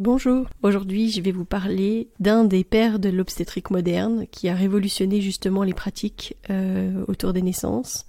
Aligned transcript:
Bonjour, 0.00 0.46
aujourd'hui 0.62 1.10
je 1.10 1.20
vais 1.20 1.32
vous 1.32 1.44
parler 1.44 2.08
d'un 2.20 2.44
des 2.44 2.62
pères 2.62 3.00
de 3.00 3.08
l'obstétrique 3.08 3.72
moderne 3.72 4.28
qui 4.30 4.48
a 4.48 4.54
révolutionné 4.54 5.20
justement 5.20 5.64
les 5.64 5.74
pratiques 5.74 6.36
euh, 6.50 7.04
autour 7.08 7.32
des 7.32 7.42
naissances. 7.42 8.06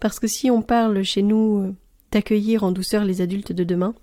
Parce 0.00 0.18
que 0.18 0.26
si 0.26 0.50
on 0.50 0.62
parle 0.62 1.04
chez 1.04 1.22
nous 1.22 1.58
euh, 1.58 1.74
d'accueillir 2.10 2.64
en 2.64 2.72
douceur 2.72 3.04
les 3.04 3.20
adultes 3.20 3.52
de 3.52 3.62
demain, 3.62 3.94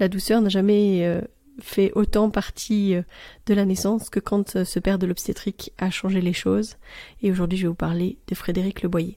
la 0.00 0.08
douceur 0.08 0.42
n'a 0.42 0.48
jamais 0.48 1.06
euh, 1.06 1.20
fait 1.60 1.92
autant 1.94 2.28
partie 2.28 2.96
de 3.46 3.54
la 3.54 3.66
naissance 3.66 4.10
que 4.10 4.18
quand 4.18 4.64
ce 4.64 4.78
père 4.80 4.98
de 4.98 5.06
l'obstétrique 5.06 5.72
a 5.78 5.90
changé 5.90 6.20
les 6.20 6.32
choses. 6.32 6.74
Et 7.22 7.30
aujourd'hui 7.30 7.56
je 7.56 7.62
vais 7.66 7.68
vous 7.68 7.74
parler 7.76 8.18
de 8.26 8.34
Frédéric 8.34 8.82
Leboyer. 8.82 9.16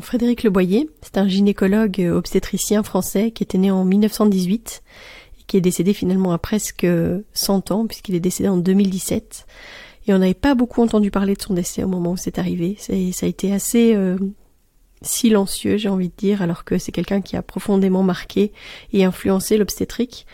Frédéric 0.00 0.42
Leboyer, 0.42 0.88
c'est 1.02 1.18
un 1.18 1.28
gynécologue 1.28 2.00
obstétricien 2.14 2.82
français 2.82 3.30
qui 3.30 3.42
était 3.42 3.58
né 3.58 3.70
en 3.70 3.84
1918 3.84 4.82
et 5.38 5.42
qui 5.46 5.56
est 5.56 5.60
décédé 5.60 5.92
finalement 5.92 6.32
à 6.32 6.38
presque 6.38 6.86
100 7.32 7.70
ans 7.70 7.86
puisqu'il 7.86 8.14
est 8.14 8.20
décédé 8.20 8.48
en 8.48 8.56
2017. 8.56 9.46
Et 10.06 10.14
on 10.14 10.18
n'avait 10.18 10.34
pas 10.34 10.54
beaucoup 10.54 10.82
entendu 10.82 11.10
parler 11.10 11.34
de 11.34 11.42
son 11.42 11.54
décès 11.54 11.84
au 11.84 11.88
moment 11.88 12.12
où 12.12 12.16
c'est 12.16 12.38
arrivé. 12.38 12.76
Ça 12.78 12.94
a 12.94 13.28
été 13.28 13.52
assez 13.52 13.94
euh, 13.94 14.16
silencieux, 15.02 15.76
j'ai 15.76 15.90
envie 15.90 16.08
de 16.08 16.16
dire, 16.16 16.40
alors 16.40 16.64
que 16.64 16.78
c'est 16.78 16.92
quelqu'un 16.92 17.20
qui 17.20 17.36
a 17.36 17.42
profondément 17.42 18.02
marqué 18.02 18.52
et 18.92 19.04
influencé 19.04 19.58
l'obstétrique. 19.58 20.26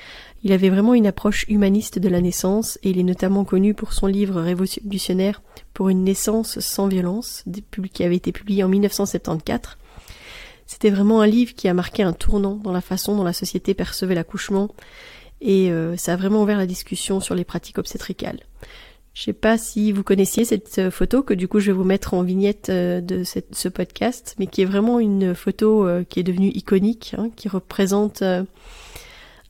Il 0.45 0.53
avait 0.53 0.69
vraiment 0.69 0.93
une 0.93 1.07
approche 1.07 1.47
humaniste 1.49 1.99
de 1.99 2.09
la 2.11 2.21
naissance 2.21 2.79
et 2.83 2.91
il 2.91 2.99
est 2.99 3.03
notamment 3.03 3.45
connu 3.45 3.73
pour 3.73 3.95
son 3.95 4.07
livre 4.07 4.43
révolutionnaire 4.43 5.43
pour 5.73 5.89
une 5.89 6.05
naissance 6.05 6.61
sans 6.61 6.87
violence, 6.87 7.45
qui 7.95 8.05
avait 8.05 8.17
été 8.17 8.31
publié 8.31 8.63
en 8.63 8.69
1974. 8.69 9.79
C'était 10.67 10.91
vraiment 10.91 11.23
un 11.23 11.27
livre 11.27 11.55
qui 11.55 11.67
a 11.67 11.73
marqué 11.73 12.03
un 12.03 12.13
tournant 12.13 12.57
dans 12.57 12.73
la 12.73 12.83
façon 12.83 13.17
dont 13.17 13.25
la 13.25 13.33
société 13.33 13.73
percevait 13.73 14.15
l'accouchement 14.15 14.69
et 15.41 15.71
euh, 15.71 15.97
ça 15.97 16.13
a 16.13 16.17
vraiment 16.17 16.43
ouvert 16.43 16.59
la 16.59 16.67
discussion 16.67 17.21
sur 17.21 17.35
les 17.35 17.45
pratiques 17.45 17.79
obstétricales. 17.79 18.41
Je 19.15 19.23
sais 19.23 19.33
pas 19.33 19.57
si 19.57 19.93
vous 19.93 20.03
connaissiez 20.03 20.45
cette 20.45 20.79
euh, 20.79 20.91
photo 20.91 21.23
que 21.23 21.35
du 21.35 21.49
coup 21.49 21.61
je 21.61 21.67
vais 21.67 21.77
vous 21.77 21.85
mettre 21.85 22.13
en 22.13 22.23
vignette 22.23 22.69
euh, 22.69 23.01
de 23.01 23.25
ce 23.25 23.69
podcast, 23.69 24.35
mais 24.39 24.47
qui 24.47 24.61
est 24.61 24.67
vraiment 24.67 25.01
une 25.01 25.35
photo 25.35 25.89
qui 26.09 26.21
est 26.21 26.25
devenue 26.25 26.51
iconique, 26.51 27.15
hein, 27.17 27.31
qui 27.35 27.49
représente 27.49 28.23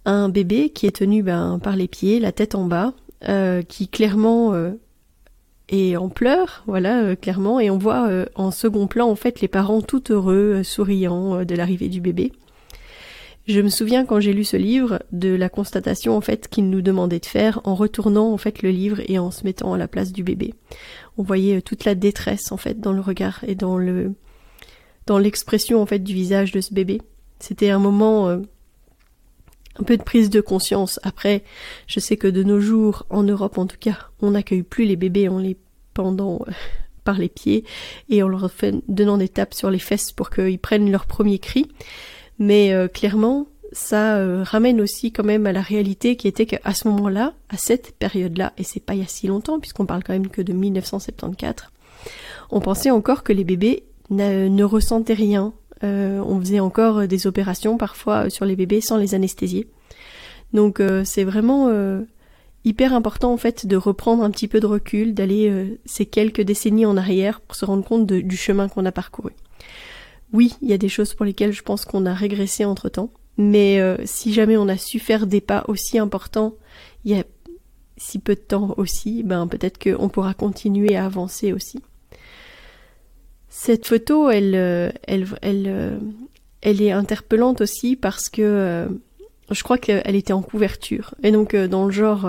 un 0.05 0.29
bébé 0.29 0.71
qui 0.71 0.87
est 0.87 0.97
tenu 0.97 1.23
ben, 1.23 1.59
par 1.63 1.77
les 1.77 1.89
pieds, 1.89 2.21
la 2.21 2.33
tête 2.33 2.55
en 2.55 2.65
bas, 2.65 2.93
euh, 3.29 3.63
qui 3.63 3.89
clairement 3.89 4.53
euh, 4.53 4.73
est 5.69 5.97
en 5.97 6.09
pleurs, 6.09 6.63
voilà, 6.67 7.03
euh, 7.03 7.17
clairement, 7.17 7.59
et 7.59 7.71
on 7.71 7.79
voit 7.79 8.09
en 8.35 8.51
second 8.51 8.87
plan 8.87 9.09
en 9.09 9.17
fait 9.17 9.41
les 9.41 9.49
parents 9.49 9.81
tout 9.81 10.13
heureux, 10.13 10.63
souriants 10.63 11.45
de 11.45 11.55
l'arrivée 11.55 11.89
du 11.89 12.01
bébé. 12.01 12.33
Je 13.47 13.61
me 13.61 13.69
souviens 13.69 14.07
quand 14.07 14.21
j'ai 14.21 14.33
lu 14.33 14.45
ce 14.45 14.57
livre 14.57 15.03
de 15.13 15.35
la 15.35 15.51
constatation 15.51 16.17
en 16.17 16.23
fait 16.23 16.49
qu'il 16.49 16.71
nous 16.71 16.81
demandait 16.81 17.19
de 17.19 17.27
faire 17.27 17.61
en 17.65 17.75
retournant 17.75 18.33
en 18.33 18.39
fait 18.39 18.63
le 18.63 18.71
livre 18.71 19.01
et 19.07 19.19
en 19.19 19.31
se 19.31 19.45
mettant 19.45 19.75
à 19.75 19.79
la 19.79 19.89
place 19.89 20.13
du 20.13 20.23
bébé. 20.23 20.55
On 21.19 21.23
voyait 21.23 21.61
toute 21.61 21.85
la 21.85 21.95
détresse 21.95 22.53
en 22.53 22.57
fait 22.57 22.81
dans 22.81 22.93
le 22.93 23.03
regard 23.03 23.45
et 23.47 23.55
dans 23.55 23.77
le 23.77 24.15
dans 25.07 25.19
l'expression 25.19 25.83
en 25.83 25.87
fait 25.87 25.99
du 25.99 26.15
visage 26.15 26.53
de 26.53 26.63
ce 26.63 26.73
bébé. 26.73 27.03
C'était 27.39 27.69
un 27.69 27.79
moment 27.79 28.41
un 29.79 29.83
peu 29.83 29.97
de 29.97 30.03
prise 30.03 30.31
de 30.31 30.41
conscience. 30.41 31.01
Après, 31.03 31.45
je 31.87 32.01
sais 32.01 32.17
que 32.17 32.29
de 32.29 32.43
nos 32.43 32.61
jours, 32.61 33.07
en 33.11 33.23
Europe 33.23 33.59
en 33.59 33.67
tout 33.67 33.77
cas, 33.79 33.99
on 34.21 34.33
n'accueille 34.33 34.63
plus 34.63 34.85
les 34.85 34.97
bébés 34.97 35.29
en 35.29 35.39
les 35.39 35.57
pendant 35.95 36.41
euh, 36.47 36.53
par 37.05 37.19
les 37.19 37.29
pieds 37.29 37.65
et 38.09 38.23
en 38.23 38.29
leur 38.29 38.51
donnant 38.89 39.19
des 39.19 39.29
tapes 39.29 39.55
sur 39.55 39.71
les 39.71 39.79
fesses 39.79 40.13
pour 40.13 40.31
qu'ils 40.31 40.59
prennent 40.59 40.91
leur 40.91 41.07
premier 41.07 41.39
cri. 41.39 41.69
Mais 42.39 42.73
euh, 42.73 42.89
clairement, 42.89 43.47
ça 43.73 44.17
euh, 44.17 44.43
ramène 44.43 44.81
aussi 44.81 45.13
quand 45.13 45.25
même 45.25 45.47
à 45.47 45.53
la 45.53 45.61
réalité 45.61 46.17
qui 46.17 46.29
était 46.29 46.47
qu'à 46.47 46.73
ce 46.73 46.89
moment-là, 46.89 47.35
à 47.51 47.57
cette 47.57 47.95
période-là, 47.97 48.53
et 48.57 48.65
c'est 48.65 48.81
pas 48.81 48.95
il 48.95 49.01
y 49.01 49.05
a 49.05 49.09
si 49.09 49.27
longtemps 49.27 49.61
puisqu'on 49.61 49.87
parle 49.87 50.03
quand 50.03 50.13
même 50.13 50.29
que 50.29 50.43
de 50.43 50.53
1974, 50.53 51.71
on 52.51 52.61
pensait 52.61 52.91
encore 52.91 53.23
que 53.23 53.33
les 53.33 53.45
bébés 53.45 53.85
ne 54.11 54.65
ressentaient 54.65 55.15
rien, 55.15 55.53
euh, 55.83 56.21
on 56.21 56.39
faisait 56.41 56.61
encore 56.61 57.07
des 57.07 57.27
opérations 57.27 57.77
parfois 57.77 58.31
sur 58.31 58.45
les 58.45 58.57
bébés 58.57 58.81
sans 58.81 58.97
les 58.97 59.15
anesthésier. 59.15 59.69
Donc 60.53 60.81
euh, 60.81 61.03
c'est 61.05 61.25
vraiment 61.25 61.69
euh, 61.69 62.03
hyper 62.65 62.95
important 62.95 63.33
en 63.33 63.37
fait 63.37 63.67
de 63.67 63.77
reprendre 63.77 64.23
un 64.23 64.31
petit 64.31 64.49
peu 64.49 64.61
de 64.61 64.67
recul, 64.67 65.15
d'aller 65.15 65.79
ces 65.85 66.07
quelques 66.07 66.43
décennies 66.43 66.87
en 66.87 66.97
arrière 66.97 67.41
pour 67.41 67.57
se 67.57 67.65
rendre 67.65 67.85
compte 67.85 68.07
du 68.07 68.37
chemin 68.37 68.69
qu'on 68.69 68.87
a 68.87 68.93
parcouru. 68.93 69.33
Oui, 70.33 70.55
il 70.63 70.69
y 70.69 70.73
a 70.73 70.79
des 70.79 70.89
choses 70.89 71.15
pour 71.15 71.25
lesquelles 71.25 71.53
je 71.53 71.63
pense 71.63 71.85
qu'on 71.85 72.07
a 72.07 72.15
régressé 72.15 72.65
entre 72.65 72.89
temps, 72.89 73.11
mais 73.37 73.81
si 74.05 74.33
jamais 74.33 74.57
on 74.57 74.69
a 74.69 74.77
su 74.77 74.99
faire 74.99 75.27
des 75.27 75.41
pas 75.41 75.65
aussi 75.69 75.99
importants 75.99 76.55
il 77.05 77.17
y 77.17 77.21
a 77.21 77.25
si 77.97 78.19
peu 78.19 78.35
de 78.35 78.41
temps 78.41 78.75
aussi, 78.77 79.23
ben 79.23 79.47
peut-être 79.47 79.79
qu'on 79.79 80.09
pourra 80.09 80.35
continuer 80.35 80.97
à 80.97 81.05
avancer 81.05 81.53
aussi. 81.53 81.81
Cette 83.57 83.87
photo, 83.87 84.31
elle, 84.31 84.57
euh, 84.57 84.91
elle, 85.07 85.29
elle, 85.41 85.65
euh, 85.69 85.97
elle 86.61 86.83
est 86.83 86.91
interpellante 86.91 87.61
aussi 87.61 87.95
parce 87.95 88.29
que 88.29 88.43
euh, 88.43 88.89
je 89.53 89.63
crois 89.63 89.79
qu'elle 89.79 90.17
était 90.17 90.33
en 90.33 90.43
couverture. 90.43 91.15
Et 91.23 91.31
donc, 91.31 91.55
dans 91.55 91.87
le 91.87 91.93
genre 91.93 92.29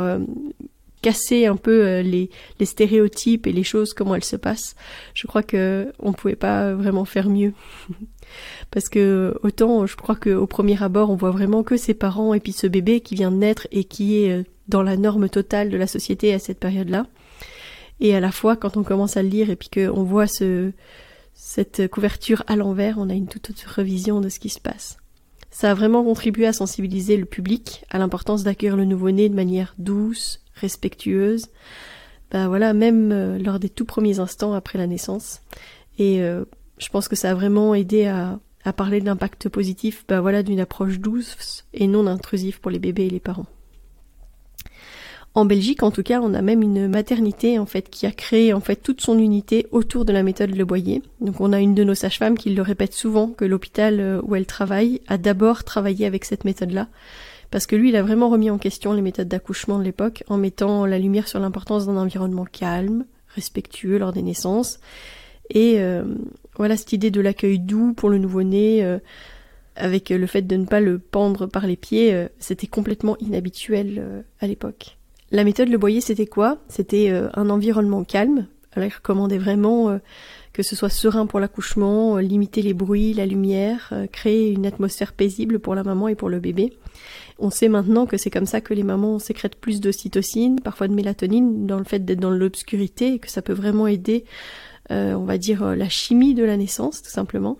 casser 1.01 1.47
un 1.47 1.55
peu 1.55 2.01
les, 2.01 2.29
stéréotypes 2.61 3.47
et 3.47 3.51
les 3.53 3.63
choses, 3.63 3.95
comment 3.95 4.13
elles 4.13 4.23
se 4.23 4.35
passent, 4.35 4.75
je 5.15 5.25
crois 5.25 5.41
que 5.41 5.91
on 5.97 6.13
pouvait 6.13 6.35
pas 6.35 6.75
vraiment 6.75 7.05
faire 7.05 7.27
mieux. 7.27 7.53
Parce 8.71 8.87
que 8.87 9.35
autant 9.41 9.87
je 9.87 9.95
crois 9.95 10.15
qu'au 10.15 10.45
premier 10.45 10.81
abord 10.81 11.09
on 11.09 11.15
voit 11.15 11.31
vraiment 11.31 11.63
que 11.63 11.75
ses 11.75 11.95
parents 11.95 12.35
et 12.35 12.39
puis 12.39 12.53
ce 12.53 12.67
bébé 12.67 13.01
qui 13.01 13.15
vient 13.15 13.31
de 13.31 13.37
naître 13.37 13.67
et 13.71 13.83
qui 13.83 14.17
est 14.17 14.45
dans 14.67 14.83
la 14.83 14.95
norme 14.95 15.27
totale 15.27 15.69
de 15.69 15.77
la 15.77 15.87
société 15.87 16.33
à 16.33 16.39
cette 16.39 16.59
période-là. 16.59 17.07
Et 17.99 18.15
à 18.15 18.19
la 18.19 18.31
fois 18.31 18.55
quand 18.55 18.77
on 18.77 18.83
commence 18.83 19.17
à 19.17 19.23
le 19.23 19.29
lire 19.29 19.49
et 19.49 19.55
puis 19.55 19.69
qu'on 19.69 20.03
voit 20.03 20.27
ce, 20.27 20.71
cette 21.35 21.89
couverture 21.89 22.43
à 22.47 22.55
l'envers, 22.55 22.97
on 22.97 23.09
a 23.09 23.13
une 23.13 23.27
toute 23.27 23.49
autre 23.49 23.83
vision 23.83 24.21
de 24.21 24.29
ce 24.29 24.39
qui 24.39 24.49
se 24.49 24.59
passe. 24.59 24.97
Ça 25.51 25.71
a 25.71 25.73
vraiment 25.73 26.03
contribué 26.03 26.47
à 26.47 26.53
sensibiliser 26.53 27.17
le 27.17 27.25
public 27.25 27.85
à 27.89 27.99
l'importance 27.99 28.43
d'accueillir 28.43 28.75
le 28.75 28.85
nouveau-né 28.85 29.29
de 29.29 29.35
manière 29.35 29.75
douce, 29.77 30.41
respectueuse, 30.55 31.47
bah 32.31 32.47
voilà, 32.47 32.73
même 32.73 33.11
euh, 33.11 33.37
lors 33.37 33.59
des 33.59 33.69
tout 33.69 33.85
premiers 33.85 34.19
instants 34.19 34.53
après 34.53 34.77
la 34.77 34.87
naissance. 34.87 35.41
Et 35.99 36.21
euh, 36.21 36.45
je 36.77 36.89
pense 36.89 37.07
que 37.07 37.15
ça 37.15 37.31
a 37.31 37.35
vraiment 37.35 37.75
aidé 37.75 38.05
à, 38.05 38.39
à 38.63 38.73
parler 38.73 38.99
de 38.99 39.05
l'impact 39.05 39.47
positif, 39.49 40.05
bah 40.07 40.21
voilà, 40.21 40.41
d'une 40.41 40.59
approche 40.59 40.99
douce 40.99 41.65
et 41.73 41.87
non 41.87 42.07
intrusive 42.07 42.59
pour 42.59 42.71
les 42.71 42.79
bébés 42.79 43.05
et 43.05 43.09
les 43.09 43.19
parents. 43.19 43.45
En 45.37 45.43
Belgique, 45.43 45.83
en 45.83 45.91
tout 45.91 46.01
cas, 46.01 46.21
on 46.21 46.33
a 46.33 46.41
même 46.41 46.61
une 46.61 46.87
maternité 46.87 47.59
en 47.59 47.65
fait 47.65 47.89
qui 47.89 48.05
a 48.05 48.11
créé 48.11 48.53
en 48.53 48.61
fait 48.61 48.77
toute 48.77 49.01
son 49.01 49.19
unité 49.19 49.67
autour 49.71 50.05
de 50.05 50.13
la 50.13 50.23
méthode 50.23 50.55
Le 50.55 50.63
Boyer. 50.63 51.01
Donc, 51.19 51.41
on 51.41 51.51
a 51.51 51.59
une 51.59 51.75
de 51.75 51.83
nos 51.83 51.93
sages-femmes 51.93 52.37
qui 52.37 52.51
le 52.51 52.61
répète 52.61 52.93
souvent 52.93 53.27
que 53.27 53.43
l'hôpital 53.43 53.99
euh, 53.99 54.21
où 54.23 54.35
elle 54.35 54.45
travaille 54.45 55.01
a 55.07 55.17
d'abord 55.17 55.65
travaillé 55.65 56.05
avec 56.05 56.23
cette 56.23 56.45
méthode-là, 56.45 56.87
parce 57.51 57.67
que 57.67 57.75
lui, 57.75 57.89
il 57.89 57.97
a 57.97 58.01
vraiment 58.01 58.29
remis 58.29 58.49
en 58.49 58.57
question 58.57 58.93
les 58.93 59.01
méthodes 59.01 59.27
d'accouchement 59.27 59.77
de 59.77 59.83
l'époque 59.83 60.23
en 60.29 60.37
mettant 60.37 60.85
la 60.85 60.99
lumière 60.99 61.27
sur 61.27 61.41
l'importance 61.41 61.85
d'un 61.85 61.97
environnement 61.97 62.45
calme, 62.45 63.03
respectueux 63.27 63.97
lors 63.97 64.13
des 64.13 64.21
naissances, 64.21 64.79
et 65.49 65.81
euh, 65.81 66.05
voilà 66.55 66.77
cette 66.77 66.93
idée 66.93 67.11
de 67.11 67.19
l'accueil 67.19 67.59
doux 67.59 67.91
pour 67.91 68.07
le 68.07 68.19
nouveau-né, 68.19 68.85
euh, 68.85 68.99
avec 69.75 70.11
le 70.11 70.27
fait 70.27 70.43
de 70.43 70.55
ne 70.55 70.65
pas 70.65 70.79
le 70.79 70.97
pendre 70.97 71.45
par 71.45 71.67
les 71.67 71.75
pieds, 71.75 72.27
c'était 72.39 72.67
complètement 72.67 73.17
inhabituel 73.19 74.23
à 74.39 74.47
l'époque. 74.47 74.95
La 75.35 75.43
méthode 75.43 75.67
Le 75.67 75.77
Boyer, 75.77 75.99
c'était 75.99 76.27
quoi? 76.27 76.59
C'était 76.69 77.09
un 77.09 77.49
environnement 77.49 78.05
calme. 78.05 78.47
Il 78.77 78.83
recommandait 78.83 79.37
vraiment 79.37 79.99
que 80.53 80.63
ce 80.63 80.77
soit 80.77 80.87
serein 80.87 81.25
pour 81.25 81.41
l'accouchement, 81.41 82.19
limiter 82.19 82.61
les 82.61 82.73
bruits, 82.73 83.13
la 83.13 83.25
lumière, 83.25 83.91
créer 84.13 84.53
une 84.53 84.65
atmosphère 84.65 85.11
paisible 85.11 85.59
pour 85.59 85.75
la 85.75 85.83
maman 85.83 86.07
et 86.07 86.15
pour 86.15 86.29
le 86.29 86.39
bébé. 86.39 86.71
On 87.37 87.49
sait 87.49 87.67
maintenant 87.67 88.05
que 88.05 88.15
c'est 88.15 88.29
comme 88.29 88.45
ça 88.45 88.61
que 88.61 88.73
les 88.73 88.83
mamans 88.83 89.19
sécrètent 89.19 89.57
plus 89.57 89.81
d'ocytocine, 89.81 90.61
parfois 90.61 90.87
de 90.87 90.93
mélatonine, 90.93 91.67
dans 91.67 91.79
le 91.79 91.83
fait 91.83 92.05
d'être 92.05 92.21
dans 92.21 92.31
l'obscurité, 92.31 93.15
et 93.15 93.19
que 93.19 93.29
ça 93.29 93.41
peut 93.41 93.51
vraiment 93.51 93.87
aider, 93.87 94.23
euh, 94.89 95.15
on 95.15 95.25
va 95.25 95.37
dire, 95.37 95.63
euh, 95.63 95.75
la 95.75 95.89
chimie 95.89 96.33
de 96.33 96.45
la 96.45 96.55
naissance, 96.55 97.01
tout 97.01 97.11
simplement. 97.11 97.57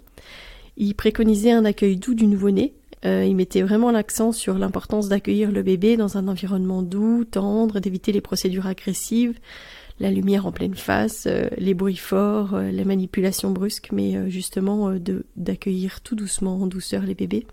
Il 0.77 0.95
préconisait 0.95 1.51
un 1.51 1.65
accueil 1.65 1.97
doux 1.97 2.13
du 2.13 2.27
nouveau-né. 2.27 2.73
Euh, 3.05 3.25
il 3.25 3.35
mettait 3.35 3.61
vraiment 3.61 3.91
l'accent 3.91 4.31
sur 4.31 4.57
l'importance 4.57 5.09
d'accueillir 5.09 5.51
le 5.51 5.61
bébé 5.63 5.97
dans 5.97 6.17
un 6.17 6.27
environnement 6.27 6.81
doux, 6.81 7.25
tendre, 7.25 7.79
d'éviter 7.79 8.11
les 8.11 8.21
procédures 8.21 8.67
agressives, 8.67 9.37
la 9.99 10.11
lumière 10.11 10.45
en 10.45 10.51
pleine 10.51 10.75
face, 10.75 11.27
les 11.57 11.73
bruits 11.73 11.95
forts, 11.95 12.57
les 12.59 12.83
manipulations 12.83 13.51
brusques, 13.51 13.89
mais 13.93 14.29
justement 14.29 14.91
de 14.91 15.25
d'accueillir 15.37 16.01
tout 16.01 16.15
doucement, 16.15 16.61
en 16.61 16.67
douceur 16.67 17.03
les 17.03 17.15
bébés. 17.15 17.45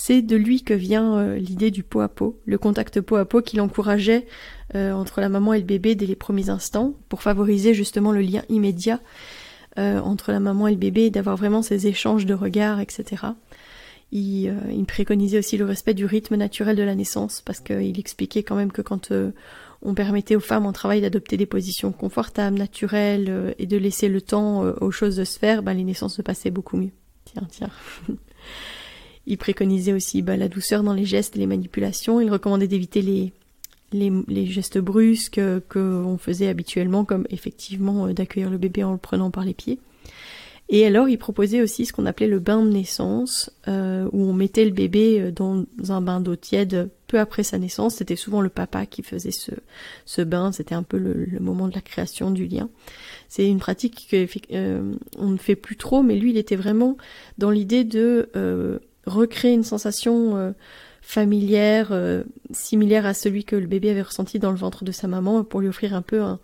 C'est 0.00 0.22
de 0.22 0.36
lui 0.36 0.62
que 0.62 0.74
vient 0.74 1.16
euh, 1.16 1.36
l'idée 1.38 1.72
du 1.72 1.82
pot 1.82 2.00
à 2.00 2.08
pot, 2.08 2.38
le 2.46 2.56
contact 2.56 3.00
pot 3.00 3.16
à 3.16 3.24
pot 3.24 3.42
qu'il 3.42 3.60
encourageait 3.60 4.26
euh, 4.76 4.92
entre 4.92 5.20
la 5.20 5.28
maman 5.28 5.54
et 5.54 5.58
le 5.58 5.64
bébé 5.64 5.96
dès 5.96 6.06
les 6.06 6.14
premiers 6.14 6.50
instants, 6.50 6.94
pour 7.08 7.20
favoriser 7.20 7.74
justement 7.74 8.12
le 8.12 8.20
lien 8.20 8.42
immédiat 8.48 9.00
euh, 9.76 9.98
entre 9.98 10.30
la 10.30 10.38
maman 10.38 10.68
et 10.68 10.70
le 10.70 10.76
bébé, 10.76 11.10
d'avoir 11.10 11.36
vraiment 11.36 11.62
ces 11.62 11.88
échanges 11.88 12.26
de 12.26 12.34
regards, 12.34 12.78
etc. 12.78 13.24
Il, 14.10 14.54
il, 14.70 14.86
préconisait 14.86 15.38
aussi 15.38 15.58
le 15.58 15.66
respect 15.66 15.94
du 15.94 16.06
rythme 16.06 16.36
naturel 16.36 16.76
de 16.76 16.82
la 16.82 16.94
naissance, 16.94 17.42
parce 17.44 17.60
qu'il 17.60 17.98
expliquait 17.98 18.42
quand 18.42 18.56
même 18.56 18.72
que 18.72 18.80
quand 18.80 19.12
on 19.82 19.94
permettait 19.94 20.34
aux 20.34 20.40
femmes 20.40 20.64
en 20.64 20.72
travail 20.72 21.02
d'adopter 21.02 21.36
des 21.36 21.44
positions 21.44 21.92
confortables, 21.92 22.56
naturelles, 22.56 23.54
et 23.58 23.66
de 23.66 23.76
laisser 23.76 24.08
le 24.08 24.22
temps 24.22 24.62
aux 24.62 24.90
choses 24.90 25.16
de 25.16 25.24
se 25.24 25.38
faire, 25.38 25.62
bah, 25.62 25.74
les 25.74 25.84
naissances 25.84 26.16
se 26.16 26.22
passaient 26.22 26.50
beaucoup 26.50 26.78
mieux. 26.78 26.92
Tiens, 27.26 27.46
tiens. 27.50 27.70
Il 29.26 29.36
préconisait 29.36 29.92
aussi 29.92 30.22
bah, 30.22 30.38
la 30.38 30.48
douceur 30.48 30.82
dans 30.82 30.94
les 30.94 31.04
gestes 31.04 31.36
et 31.36 31.38
les 31.38 31.46
manipulations. 31.46 32.18
Il 32.18 32.30
recommandait 32.30 32.66
d'éviter 32.66 33.02
les, 33.02 33.30
les, 33.92 34.46
gestes 34.46 34.78
brusques 34.78 35.34
que 35.34 35.62
qu'on 35.68 36.16
faisait 36.18 36.48
habituellement, 36.48 37.04
comme 37.04 37.26
effectivement 37.30 38.06
euh, 38.06 38.12
d'accueillir 38.14 38.50
le 38.50 38.58
bébé 38.58 38.84
en 38.84 38.92
le 38.92 38.98
prenant 38.98 39.30
par 39.30 39.44
les 39.44 39.54
pieds. 39.54 39.78
Et 40.70 40.86
alors, 40.86 41.08
il 41.08 41.16
proposait 41.16 41.62
aussi 41.62 41.86
ce 41.86 41.92
qu'on 41.92 42.04
appelait 42.04 42.26
le 42.26 42.40
bain 42.40 42.62
de 42.62 42.70
naissance, 42.70 43.50
euh, 43.68 44.08
où 44.12 44.22
on 44.22 44.34
mettait 44.34 44.66
le 44.66 44.70
bébé 44.70 45.20
euh, 45.20 45.30
dans 45.32 45.64
un 45.88 46.00
bain 46.00 46.20
d'eau 46.20 46.36
tiède 46.36 46.90
peu 47.06 47.18
après 47.18 47.42
sa 47.42 47.58
naissance. 47.58 47.94
C'était 47.96 48.16
souvent 48.16 48.42
le 48.42 48.50
papa 48.50 48.84
qui 48.84 49.02
faisait 49.02 49.30
ce, 49.30 49.52
ce 50.04 50.20
bain. 50.20 50.52
C'était 50.52 50.74
un 50.74 50.82
peu 50.82 50.98
le, 50.98 51.26
moment 51.40 51.68
de 51.68 51.74
la 51.74 51.80
création 51.80 52.30
du 52.30 52.46
lien. 52.46 52.68
C'est 53.28 53.48
une 53.48 53.60
pratique 53.60 54.08
qu'on 54.10 54.96
on 55.16 55.28
ne 55.28 55.38
fait 55.38 55.56
plus 55.56 55.76
trop, 55.76 56.02
mais 56.02 56.16
lui, 56.16 56.30
il 56.30 56.36
était 56.36 56.56
vraiment 56.56 56.98
dans 57.38 57.50
l'idée 57.50 57.84
de 57.84 58.28
recréer 59.08 59.52
une 59.52 59.64
sensation 59.64 60.36
euh, 60.36 60.52
familière, 61.00 61.88
euh, 61.90 62.22
similaire 62.52 63.06
à 63.06 63.14
celui 63.14 63.44
que 63.44 63.56
le 63.56 63.66
bébé 63.66 63.90
avait 63.90 64.02
ressenti 64.02 64.38
dans 64.38 64.50
le 64.50 64.56
ventre 64.56 64.84
de 64.84 64.92
sa 64.92 65.08
maman, 65.08 65.42
pour 65.42 65.60
lui 65.60 65.68
offrir 65.68 65.94
un 65.94 66.02
peu 66.02 66.20
un, 66.20 66.38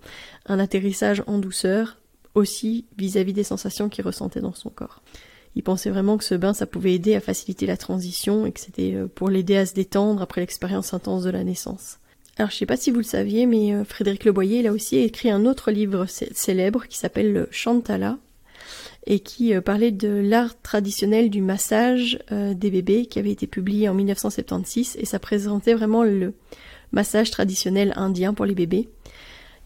atterrissage 0.47 1.23
en 1.27 1.39
douceur, 1.39 1.99
aussi 2.35 2.87
vis-à-vis 2.97 3.33
des 3.33 3.45
sensations 3.45 3.89
qu'il 3.89 4.05
ressentait 4.05 4.41
dans 4.41 4.55
son 4.55 4.71
corps. 4.71 5.03
Il 5.57 5.63
pensait 5.63 5.91
vraiment 5.91 6.19
que 6.19 6.25
ce 6.25 6.35
bain, 6.35 6.53
ça 6.53 6.67
pouvait 6.67 6.95
aider 6.95 7.15
à 7.15 7.21
faciliter 7.21 7.67
la 7.67 7.77
transition 7.77 8.45
et 8.45 8.53
que 8.53 8.61
c'était 8.61 8.95
euh, 8.95 9.07
pour 9.07 9.31
l'aider 9.31 9.57
à 9.57 9.67
se 9.67 9.75
détendre 9.75 10.23
après 10.23 10.41
l'expérience 10.41 10.95
intense 10.95 11.23
de 11.23 11.31
la 11.31 11.45
naissance. 11.45 11.99
Alors 12.37 12.51
je 12.51 12.57
sais 12.57 12.67
pas 12.67 12.77
si 12.77 12.91
vous 12.91 12.99
le 12.99 13.05
saviez, 13.05 13.47
mais 13.47 13.85
Frédéric 13.85 14.25
Leboyer, 14.25 14.59
il 14.59 14.67
a 14.67 14.73
aussi 14.73 14.97
écrit 14.97 15.31
un 15.31 15.47
autre 15.47 15.71
livre 15.71 16.07
célèbre 16.07 16.87
qui 16.89 16.99
s'appelle 16.99 17.47
Chantala, 17.53 18.19
et 19.07 19.21
qui 19.21 19.55
euh, 19.55 19.61
parlait 19.61 19.91
de 19.91 20.09
l'art 20.09 20.61
traditionnel 20.63 21.31
du 21.31 21.41
massage 21.41 22.19
euh, 22.33 22.55
des 22.55 22.71
bébés 22.71 23.07
qui 23.07 23.19
avait 23.19 23.31
été 23.31 23.47
publié 23.47 23.89
en 23.89 23.95
1976 23.95 24.97
et 24.99 25.05
ça 25.05 25.19
présentait 25.19 25.75
vraiment 25.75 26.03
le 26.03 26.35
massage 26.93 27.31
traditionnel 27.31 27.93
indien 27.97 28.35
pour 28.35 28.47
les 28.47 28.55
bébés. 28.55 28.89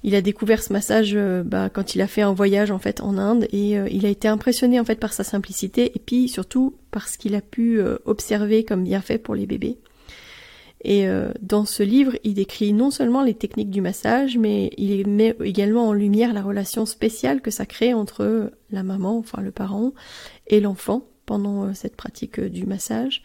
Il 0.04 0.14
a 0.14 0.20
découvert 0.22 0.62
ce 0.62 0.72
massage 0.72 1.12
euh, 1.14 1.42
bah, 1.42 1.70
quand 1.70 1.94
il 1.94 2.00
a 2.00 2.06
fait 2.06 2.22
un 2.22 2.32
voyage 2.32 2.70
en 2.70 2.78
fait 2.78 3.00
en 3.00 3.18
Inde 3.18 3.46
et 3.52 3.72
il 3.90 4.06
a 4.06 4.08
été 4.08 4.28
impressionné 4.28 4.78
en 4.78 4.84
fait 4.84 5.00
par 5.00 5.12
sa 5.12 5.24
simplicité 5.24 5.92
et 5.94 5.98
puis 5.98 6.28
surtout 6.28 6.76
par 6.90 7.08
ce 7.08 7.18
qu'il 7.18 7.34
a 7.34 7.40
pu 7.40 7.80
observer 8.04 8.64
comme 8.64 8.84
bienfait 8.84 9.18
pour 9.18 9.34
les 9.34 9.46
bébés. 9.46 9.78
Et 10.84 11.08
euh, 11.08 11.32
dans 11.42 11.64
ce 11.64 11.82
livre, 11.82 12.12
il 12.22 12.34
décrit 12.34 12.72
non 12.72 12.90
seulement 12.90 13.22
les 13.22 13.34
techniques 13.34 13.70
du 13.70 13.80
massage, 13.80 14.38
mais 14.38 14.70
il 14.76 15.08
met 15.08 15.34
également 15.42 15.88
en 15.88 15.92
lumière 15.92 16.32
la 16.32 16.42
relation 16.42 16.86
spéciale 16.86 17.40
que 17.40 17.50
ça 17.50 17.66
crée 17.66 17.94
entre 17.94 18.52
la 18.70 18.82
maman, 18.82 19.18
enfin 19.18 19.42
le 19.42 19.50
parent, 19.50 19.92
et 20.46 20.60
l'enfant 20.60 21.02
pendant 21.26 21.64
euh, 21.64 21.72
cette 21.74 21.96
pratique 21.96 22.38
euh, 22.38 22.48
du 22.48 22.64
massage. 22.66 23.22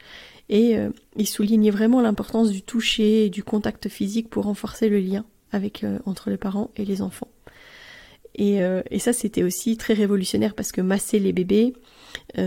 Et 0.49 0.75
il 1.15 1.27
soulignait 1.27 1.71
vraiment 1.71 2.01
l'importance 2.01 2.51
du 2.51 2.61
toucher 2.61 3.25
et 3.25 3.29
du 3.29 3.43
contact 3.43 3.87
physique 3.87 4.29
pour 4.29 4.43
renforcer 4.43 4.89
le 4.89 4.99
lien 4.99 5.25
avec 5.53 5.85
entre 6.05 6.29
les 6.29 6.37
parents 6.37 6.71
et 6.75 6.85
les 6.85 7.01
enfants. 7.01 7.29
Et, 8.35 8.61
et 8.89 8.99
ça, 8.99 9.13
c'était 9.13 9.43
aussi 9.43 9.77
très 9.77 9.93
révolutionnaire 9.93 10.55
parce 10.55 10.71
que 10.71 10.81
masser 10.81 11.19
les 11.19 11.33
bébés, 11.33 11.73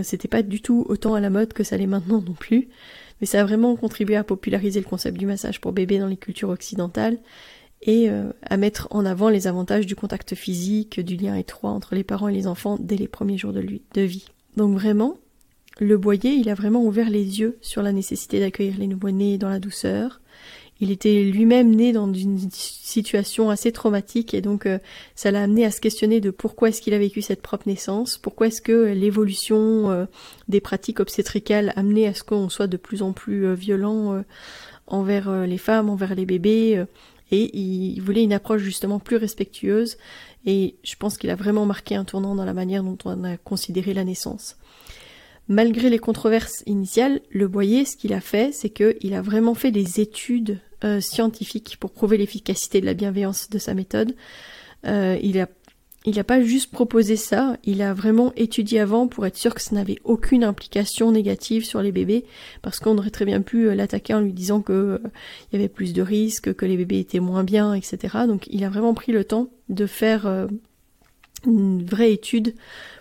c'était 0.03 0.27
pas 0.27 0.43
du 0.43 0.61
tout 0.61 0.85
autant 0.89 1.13
à 1.13 1.21
la 1.21 1.29
mode 1.29 1.53
que 1.53 1.63
ça 1.63 1.77
l'est 1.77 1.87
maintenant 1.87 2.21
non 2.21 2.33
plus 2.33 2.67
mais 3.21 3.27
ça 3.27 3.41
a 3.41 3.43
vraiment 3.43 3.75
contribué 3.75 4.15
à 4.15 4.23
populariser 4.23 4.79
le 4.79 4.85
concept 4.85 5.17
du 5.17 5.25
massage 5.25 5.59
pour 5.61 5.71
bébé 5.71 5.99
dans 5.99 6.07
les 6.07 6.17
cultures 6.17 6.49
occidentales 6.49 7.17
et 7.81 8.09
euh, 8.09 8.31
à 8.41 8.57
mettre 8.57 8.87
en 8.91 9.05
avant 9.05 9.29
les 9.29 9.47
avantages 9.47 9.85
du 9.85 9.95
contact 9.95 10.35
physique, 10.35 10.99
du 10.99 11.15
lien 11.15 11.35
étroit 11.35 11.71
entre 11.71 11.95
les 11.95 12.03
parents 12.03 12.27
et 12.27 12.33
les 12.33 12.47
enfants 12.47 12.77
dès 12.79 12.95
les 12.95 13.07
premiers 13.07 13.37
jours 13.37 13.53
de, 13.53 13.61
de 13.61 14.01
vie. 14.01 14.27
Donc 14.55 14.73
vraiment, 14.73 15.17
le 15.79 15.97
Boyer, 15.97 16.33
il 16.33 16.49
a 16.49 16.55
vraiment 16.55 16.83
ouvert 16.83 17.09
les 17.09 17.39
yeux 17.39 17.57
sur 17.61 17.83
la 17.83 17.91
nécessité 17.91 18.39
d'accueillir 18.39 18.77
les 18.79 18.87
nouveau-nés 18.87 19.37
dans 19.37 19.49
la 19.49 19.59
douceur, 19.59 20.21
il 20.79 20.91
était 20.91 21.23
lui-même 21.23 21.73
né 21.73 21.91
dans 21.91 22.11
une 22.13 22.39
situation 22.51 23.49
assez 23.49 23.71
traumatique 23.71 24.33
et 24.33 24.41
donc 24.41 24.65
euh, 24.65 24.79
ça 25.15 25.31
l'a 25.31 25.43
amené 25.43 25.65
à 25.65 25.71
se 25.71 25.81
questionner 25.81 26.21
de 26.21 26.29
pourquoi 26.29 26.69
est-ce 26.69 26.81
qu'il 26.81 26.93
a 26.93 26.99
vécu 26.99 27.21
cette 27.21 27.41
propre 27.41 27.67
naissance, 27.67 28.17
pourquoi 28.17 28.47
est-ce 28.47 28.61
que 28.61 28.93
l'évolution 28.93 29.89
euh, 29.89 30.05
des 30.47 30.61
pratiques 30.61 30.99
obstétricales 30.99 31.73
amenait 31.75 32.07
à 32.07 32.13
ce 32.13 32.23
qu'on 32.23 32.49
soit 32.49 32.67
de 32.67 32.77
plus 32.77 33.01
en 33.01 33.13
plus 33.13 33.45
euh, 33.45 33.53
violent 33.53 34.23
envers 34.85 35.45
les 35.45 35.57
femmes, 35.57 35.89
envers 35.89 36.15
les 36.15 36.25
bébés 36.25 36.85
et 37.31 37.57
il 37.57 37.99
voulait 37.99 38.23
une 38.23 38.31
approche 38.31 38.61
justement 38.61 38.99
plus 38.99 39.17
respectueuse 39.17 39.97
et 40.45 40.75
je 40.83 40.95
pense 40.95 41.17
qu'il 41.17 41.29
a 41.29 41.35
vraiment 41.35 41.65
marqué 41.65 41.95
un 41.95 42.05
tournant 42.05 42.35
dans 42.35 42.45
la 42.45 42.53
manière 42.53 42.83
dont 42.83 42.97
on 43.03 43.23
a 43.25 43.35
considéré 43.35 43.93
la 43.93 44.05
naissance. 44.05 44.57
Malgré 45.49 45.89
les 45.89 45.99
controverses 45.99 46.61
initiales, 46.65 47.21
Le 47.31 47.47
Boyer, 47.47 47.85
ce 47.85 47.95
qu'il 47.95 48.13
a 48.13 48.19
fait, 48.19 48.53
c'est 48.53 48.69
qu'il 48.69 49.13
a 49.13 49.21
vraiment 49.21 49.53
fait 49.53 49.71
des 49.71 50.01
études 50.01 50.59
euh, 50.83 50.99
scientifiques 50.99 51.77
pour 51.79 51.91
prouver 51.91 52.17
l'efficacité 52.17 52.81
de 52.81 52.85
la 52.85 52.93
bienveillance 52.93 53.49
de 53.49 53.57
sa 53.57 53.73
méthode. 53.73 54.15
Euh, 54.85 55.17
il 55.21 55.39
a 55.39 55.47
il 56.05 56.15
n'a 56.15 56.23
pas 56.23 56.41
juste 56.41 56.71
proposé 56.71 57.17
ça, 57.17 57.57
il 57.65 57.81
a 57.81 57.93
vraiment 57.93 58.31
étudié 58.37 58.79
avant 58.79 59.07
pour 59.07 59.25
être 59.25 59.35
sûr 59.35 59.53
que 59.53 59.61
ça 59.61 59.75
n'avait 59.75 59.97
aucune 60.05 60.45
implication 60.45 61.11
négative 61.11 61.65
sur 61.65 61.81
les 61.81 61.91
bébés, 61.91 62.23
parce 62.61 62.79
qu'on 62.79 62.97
aurait 62.97 63.09
très 63.09 63.25
bien 63.25 63.41
pu 63.41 63.67
euh, 63.67 63.75
l'attaquer 63.75 64.13
en 64.13 64.21
lui 64.21 64.31
disant 64.31 64.61
que 64.61 65.01
il 65.03 65.57
y 65.57 65.59
avait 65.59 65.67
plus 65.67 65.91
de 65.91 66.01
risques, 66.01 66.53
que 66.53 66.65
les 66.65 66.77
bébés 66.77 66.99
étaient 66.99 67.19
moins 67.19 67.43
bien, 67.43 67.73
etc. 67.73 68.19
Donc 68.25 68.47
il 68.49 68.63
a 68.63 68.69
vraiment 68.69 68.93
pris 68.93 69.11
le 69.11 69.25
temps 69.25 69.49
de 69.67 69.85
faire 69.85 70.47
une 71.45 71.83
vraie 71.83 72.13
étude 72.13 72.55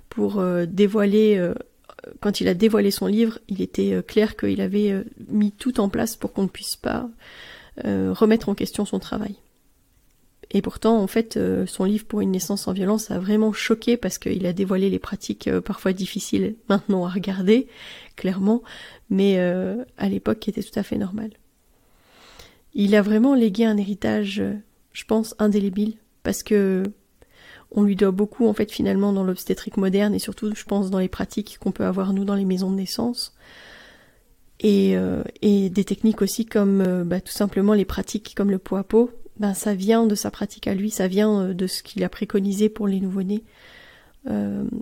pour 0.08 0.42
dévoiler 0.66 1.52
quand 2.20 2.40
il 2.40 2.48
a 2.48 2.54
dévoilé 2.54 2.90
son 2.90 3.06
livre, 3.06 3.38
il 3.48 3.60
était 3.60 3.92
euh, 3.92 4.02
clair 4.02 4.36
qu'il 4.36 4.60
avait 4.60 4.90
euh, 4.90 5.04
mis 5.28 5.52
tout 5.52 5.80
en 5.80 5.88
place 5.88 6.16
pour 6.16 6.32
qu'on 6.32 6.44
ne 6.44 6.48
puisse 6.48 6.76
pas 6.76 7.08
euh, 7.84 8.12
remettre 8.12 8.48
en 8.48 8.54
question 8.54 8.84
son 8.84 8.98
travail. 8.98 9.36
Et 10.52 10.62
pourtant, 10.62 10.98
en 11.00 11.08
fait, 11.08 11.36
son 11.66 11.82
livre 11.82 12.04
pour 12.04 12.20
une 12.20 12.30
naissance 12.30 12.62
sans 12.62 12.72
violence 12.72 13.10
a 13.10 13.18
vraiment 13.18 13.52
choqué 13.52 13.96
parce 13.96 14.16
qu'il 14.16 14.46
a 14.46 14.52
dévoilé 14.52 14.88
les 14.88 15.00
pratiques 15.00 15.50
parfois 15.58 15.92
difficiles 15.92 16.54
maintenant 16.68 17.04
à 17.04 17.08
regarder, 17.08 17.66
clairement, 18.14 18.62
mais 19.10 19.40
à 19.40 20.08
l'époque 20.08 20.38
qui 20.38 20.50
était 20.50 20.62
tout 20.62 20.78
à 20.78 20.84
fait 20.84 20.98
normal. 20.98 21.30
Il 22.74 22.94
a 22.94 23.02
vraiment 23.02 23.34
légué 23.34 23.64
un 23.64 23.76
héritage, 23.76 24.40
je 24.92 25.04
pense, 25.04 25.34
indélébile, 25.40 25.94
parce 26.22 26.44
que 26.44 26.84
on 27.76 27.82
lui 27.82 27.94
doit 27.94 28.10
beaucoup 28.10 28.48
en 28.48 28.54
fait 28.54 28.72
finalement 28.72 29.12
dans 29.12 29.22
l'obstétrique 29.22 29.76
moderne 29.76 30.14
et 30.14 30.18
surtout 30.18 30.52
je 30.54 30.64
pense 30.64 30.90
dans 30.90 30.98
les 30.98 31.08
pratiques 31.08 31.58
qu'on 31.60 31.70
peut 31.70 31.84
avoir 31.84 32.12
nous 32.12 32.24
dans 32.24 32.34
les 32.34 32.46
maisons 32.46 32.70
de 32.70 32.76
naissance 32.76 33.34
et, 34.60 34.96
euh, 34.96 35.22
des 35.42 35.84
techniques 35.84 36.22
aussi 36.22 36.46
comme 36.46 36.80
euh, 36.80 37.04
bah, 37.04 37.20
tout 37.20 37.32
simplement 37.32 37.74
les 37.74 37.84
pratiques 37.84 38.34
comme 38.34 38.50
le 38.50 38.58
pot 38.58 38.76
à 38.76 38.82
pot 38.82 39.10
ben 39.38 39.52
ça 39.52 39.74
vient 39.74 40.06
de 40.06 40.14
sa 40.14 40.30
pratique 40.30 40.66
à 40.66 40.74
lui 40.74 40.90
ça 40.90 41.06
vient 41.06 41.42
euh, 41.42 41.54
de 41.54 41.66
ce 41.66 41.82
qu'il 41.82 42.02
a 42.02 42.08
préconisé 42.08 42.70
pour 42.70 42.88
les 42.88 42.98
nouveau-nés 42.98 43.44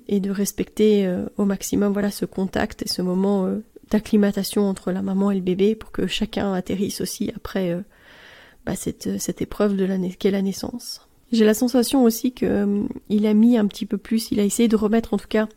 et 0.08 0.20
de 0.20 0.30
respecter 0.30 1.06
au 1.36 1.44
maximum 1.44 1.92
voilà 1.92 2.10
ce 2.10 2.24
contact 2.24 2.80
et 2.80 2.88
ce 2.88 3.02
moment 3.02 3.46
d'acclimatation 3.90 4.66
entre 4.66 4.90
la 4.90 5.02
maman 5.02 5.30
et 5.30 5.34
le 5.34 5.42
bébé 5.42 5.74
pour 5.74 5.92
que 5.92 6.06
chacun 6.06 6.54
atterrisse 6.54 7.02
aussi 7.02 7.30
après 7.36 7.78
bah, 8.64 8.74
cette, 8.74 9.20
cette 9.20 9.42
épreuve 9.42 9.76
qu'est 10.18 10.30
la 10.30 10.40
naissance. 10.40 11.06
J'ai 11.32 11.44
la 11.44 11.54
sensation 11.54 12.04
aussi 12.04 12.32
que 12.32 12.46
euh, 12.46 12.82
il 13.08 13.26
a 13.26 13.34
mis 13.34 13.56
un 13.56 13.66
petit 13.66 13.86
peu 13.86 13.98
plus, 13.98 14.30
il 14.30 14.40
a 14.40 14.44
essayé 14.44 14.68
de 14.68 14.76
remettre 14.76 15.14
en 15.14 15.16
tout 15.16 15.28
cas 15.28 15.48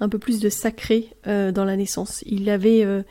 un 0.00 0.08
peu 0.08 0.18
plus 0.18 0.40
de 0.40 0.48
sacré 0.48 1.10
euh, 1.26 1.52
dans 1.52 1.64
la 1.64 1.76
naissance. 1.76 2.22
Il 2.26 2.48
avait, 2.48 2.84
euh, 2.84 3.02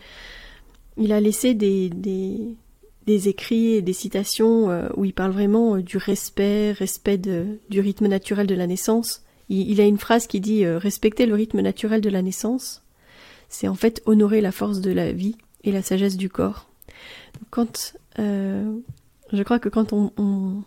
il 0.98 1.12
a 1.12 1.20
laissé 1.20 1.54
des, 1.54 1.90
des, 1.90 3.30
écrits 3.30 3.74
et 3.74 3.82
des 3.82 3.94
citations 3.94 4.90
où 4.96 5.06
il 5.06 5.14
parle 5.14 5.32
vraiment 5.32 5.78
du 5.78 5.98
respect, 5.98 6.72
respect 6.72 7.18
du 7.18 7.80
rythme 7.80 8.08
naturel 8.08 8.48
de 8.48 8.56
la 8.56 8.66
naissance. 8.66 9.24
Il, 9.50 9.70
il 9.70 9.80
a 9.80 9.86
une 9.86 10.00
phrase 10.00 10.26
qui 10.26 10.40
dit 10.40 10.66
respecter 10.66 11.28
le 11.28 11.36
rythme 11.36 11.62
naturel 11.62 12.02
de 12.02 12.10
la 12.10 12.24
naissance, 12.24 12.84
c'est 13.48 13.68
en 13.68 13.76
fait 13.76 14.02
honorer 14.06 14.42
la 14.42 14.52
force 14.52 14.82
de 14.82 14.92
la 14.92 15.12
vie 15.12 15.38
et 15.64 15.72
la 15.72 15.84
sagesse 15.84 16.18
du 16.18 16.30
corps. 16.30 16.68
Quand 17.52 17.94
je 18.18 19.44
crois 19.44 19.60
que 19.60 19.70
quand 19.70 19.94
on, 19.94 20.12
on, 20.18 20.64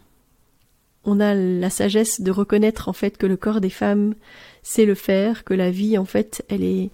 on 1.08 1.20
a 1.20 1.34
la 1.34 1.70
sagesse 1.70 2.20
de 2.20 2.30
reconnaître 2.30 2.88
en 2.88 2.92
fait 2.92 3.16
que 3.16 3.26
le 3.26 3.36
corps 3.36 3.60
des 3.60 3.70
femmes 3.70 4.14
sait 4.62 4.84
le 4.84 4.94
faire, 4.94 5.44
que 5.44 5.54
la 5.54 5.70
vie 5.70 5.96
en 5.98 6.04
fait 6.04 6.44
elle 6.48 6.62
est 6.62 6.90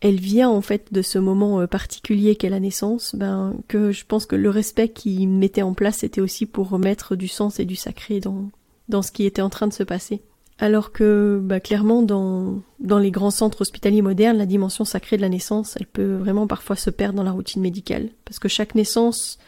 elle 0.00 0.20
vient 0.20 0.48
en 0.48 0.60
fait 0.60 0.92
de 0.92 1.02
ce 1.02 1.18
moment 1.18 1.60
euh, 1.60 1.66
particulier 1.66 2.36
qu'est 2.36 2.50
la 2.50 2.60
naissance, 2.60 3.16
ben 3.16 3.56
que 3.66 3.90
je 3.90 4.04
pense 4.06 4.26
que 4.26 4.36
le 4.36 4.48
respect 4.48 4.90
qu'il 4.90 5.28
mettait 5.28 5.62
en 5.62 5.74
place 5.74 5.98
c'était 5.98 6.20
aussi 6.20 6.46
pour 6.46 6.68
remettre 6.68 7.16
du 7.16 7.26
sens 7.26 7.58
et 7.58 7.64
du 7.64 7.76
sacré 7.76 8.20
dans 8.20 8.48
dans 8.88 9.02
ce 9.02 9.10
qui 9.10 9.26
était 9.26 9.42
en 9.42 9.50
train 9.50 9.66
de 9.66 9.72
se 9.72 9.82
passer. 9.82 10.22
Alors 10.60 10.92
que 10.92 11.40
bah, 11.42 11.60
clairement 11.60 12.02
dans 12.02 12.60
dans 12.78 12.98
les 12.98 13.10
grands 13.10 13.32
centres 13.32 13.62
hospitaliers 13.62 14.02
modernes, 14.02 14.38
la 14.38 14.46
dimension 14.46 14.84
sacrée 14.84 15.16
de 15.16 15.22
la 15.22 15.28
naissance, 15.28 15.76
elle 15.78 15.86
peut 15.86 16.14
vraiment 16.14 16.46
parfois 16.46 16.76
se 16.76 16.90
perdre 16.90 17.16
dans 17.16 17.24
la 17.24 17.32
routine 17.32 17.62
médicale 17.62 18.10
parce 18.24 18.38
que 18.38 18.48
chaque 18.48 18.76
naissance 18.76 19.38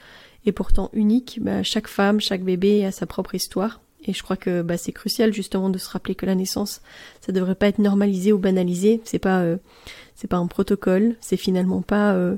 est 0.47 0.53
pourtant 0.53 0.91
unique, 0.95 1.39
bah, 1.43 1.63
chaque 1.63 1.89
femme, 1.89 2.21
chaque 2.21 2.43
bébé 2.43 2.85
a 2.85 2.93
sa 2.93 3.07
propre 3.07 3.35
histoire 3.37 3.81
et 4.05 4.13
je 4.13 4.23
crois 4.23 4.37
que 4.37 4.63
bah, 4.63 4.77
c'est 4.77 4.93
crucial 4.93 5.33
justement 5.33 5.69
de 5.69 5.79
se 5.79 5.89
rappeler 5.89 6.15
que 6.15 6.27
la 6.27 6.35
naissance, 6.35 6.81
ça 7.21 7.33
devrait 7.33 7.55
pas 7.55 7.69
être 7.69 7.79
normalisé 7.79 8.33
ou 8.33 8.39
banalisé. 8.39 9.01
C'est 9.05 9.19
pas, 9.19 9.41
euh, 9.41 9.57
c'est 10.15 10.29
pas 10.29 10.39
un 10.39 10.47
protocole. 10.47 11.17
C'est 11.21 11.37
finalement 11.37 11.83
pas 11.83 12.15
euh, 12.15 12.37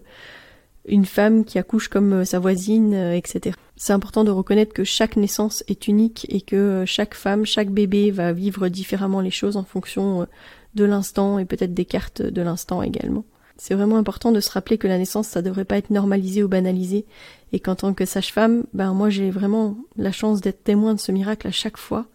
une 0.86 1.04
femme 1.04 1.44
qui 1.44 1.58
accouche 1.58 1.88
comme 1.88 2.12
euh, 2.12 2.24
sa 2.24 2.40
voisine, 2.40 2.94
etc. 2.94 3.56
C'est 3.76 3.92
important 3.92 4.24
de 4.24 4.30
reconnaître 4.30 4.72
que 4.72 4.84
chaque 4.84 5.16
naissance 5.16 5.62
est 5.68 5.86
unique 5.86 6.26
et 6.28 6.40
que 6.40 6.84
chaque 6.86 7.14
femme, 7.14 7.46
chaque 7.46 7.70
bébé 7.70 8.10
va 8.10 8.32
vivre 8.32 8.68
différemment 8.68 9.20
les 9.20 9.30
choses 9.30 9.56
en 9.56 9.64
fonction 9.64 10.26
de 10.74 10.84
l'instant 10.84 11.38
et 11.38 11.44
peut-être 11.44 11.74
des 11.74 11.84
cartes 11.84 12.22
de 12.22 12.42
l'instant 12.42 12.82
également. 12.82 13.24
C'est 13.64 13.74
vraiment 13.74 13.96
important 13.96 14.32
de 14.32 14.40
se 14.40 14.50
rappeler 14.50 14.76
que 14.76 14.88
la 14.88 14.98
naissance, 14.98 15.28
ça 15.28 15.40
devrait 15.40 15.64
pas 15.64 15.76
être 15.76 15.90
normalisé 15.90 16.42
ou 16.42 16.48
banalisé, 16.48 17.06
et 17.52 17.60
qu'en 17.60 17.76
tant 17.76 17.94
que 17.94 18.04
sage-femme, 18.04 18.64
ben 18.74 18.92
moi 18.92 19.08
j'ai 19.08 19.30
vraiment 19.30 19.76
la 19.96 20.10
chance 20.10 20.40
d'être 20.40 20.64
témoin 20.64 20.94
de 20.94 20.98
ce 20.98 21.12
miracle 21.12 21.46
à 21.46 21.52
chaque 21.52 21.76
fois, 21.76 22.06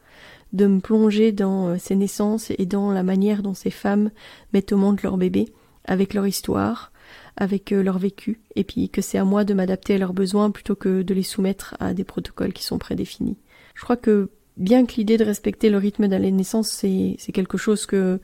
de 0.52 0.68
me 0.68 0.82
plonger 0.82 1.32
dans 1.32 1.70
euh, 1.70 1.76
ces 1.80 1.96
naissances 1.96 2.52
et 2.58 2.66
dans 2.66 2.92
la 2.92 3.02
manière 3.02 3.44
dont 3.44 3.54
ces 3.54 3.70
femmes 3.70 4.12
mettent 4.52 4.74
au 4.74 4.78
monde 4.78 5.02
leur 5.02 5.16
bébé, 5.16 5.48
avec 5.86 6.14
leur 6.14 6.28
histoire, 6.28 6.92
avec 7.38 7.72
euh, 7.72 7.82
leur 7.82 7.98
vécu, 7.98 8.42
et 8.58 8.66
puis 8.66 8.90
que 8.90 9.02
c'est 9.02 9.18
à 9.18 9.24
moi 9.24 9.46
de 9.46 9.54
m'adapter 9.54 9.96
à 9.96 10.00
leurs 10.00 10.12
besoins 10.12 10.52
plutôt 10.52 10.76
que 10.76 11.02
de 11.02 11.14
les 11.14 11.24
soumettre 11.24 11.78
à 11.80 11.94
des 11.94 12.04
protocoles 12.04 12.52
qui 12.52 12.66
sont 12.66 12.78
prédéfinis. 12.78 13.38
Je 13.74 13.84
crois 13.84 13.96
que 13.96 14.32
bien 14.58 14.86
que 14.86 14.96
l'idée 14.96 15.18
de 15.18 15.24
respecter 15.24 15.70
le 15.70 15.78
rythme 15.78 16.10
de 16.10 16.16
naissance, 16.18 16.68
c'est 16.68 17.32
quelque 17.32 17.58
chose 17.58 17.86
que 17.86 18.20